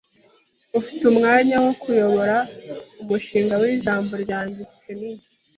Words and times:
Ufite 0.79 1.03
umwanya 1.11 1.55
wo 1.65 1.71
kuyobora 1.81 2.37
umushinga 3.01 3.53
w'ijambo 3.61 4.13
ryanjye, 4.23 4.61
Ken? 4.81 4.99